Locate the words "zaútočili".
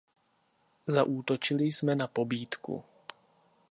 0.87-1.65